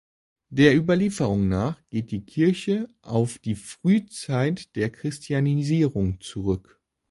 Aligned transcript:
Der 0.49 0.75
Überlieferung 0.75 1.47
nach 1.47 1.79
geht 1.89 2.09
die 2.09 2.25
Kirche 2.25 2.87
auf 3.03 3.37
die 3.37 3.53
Frühzeit 3.53 4.75
der 4.75 4.89
Christianisierung 4.89 6.19
zurück. 6.21 6.81